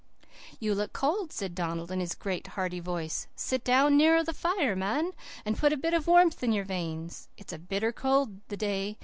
"'You 0.59 0.73
look 0.73 0.93
cold,' 0.93 1.31
said 1.31 1.53
Donald, 1.53 1.91
in 1.91 1.99
his 1.99 2.15
great, 2.15 2.47
hearty 2.57 2.79
voice. 2.79 3.27
'Sit 3.35 3.67
nearer 3.67 4.23
the 4.23 4.33
fire, 4.33 4.75
man, 4.75 5.11
and 5.45 5.55
put 5.59 5.71
a 5.73 5.77
bit 5.77 5.93
of 5.93 6.07
warmth 6.07 6.41
in 6.41 6.51
your 6.51 6.65
veins. 6.65 7.27
It's 7.37 7.55
bitter 7.55 7.91
cold 7.91 8.41
the 8.47 8.57
day. 8.57 8.97